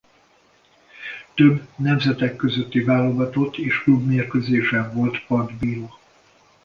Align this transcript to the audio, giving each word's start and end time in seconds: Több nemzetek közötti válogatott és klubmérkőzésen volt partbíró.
Több 1.33 1.67
nemzetek 1.75 2.35
közötti 2.35 2.79
válogatott 2.83 3.57
és 3.57 3.81
klubmérkőzésen 3.83 4.93
volt 4.93 5.25
partbíró. 5.25 5.89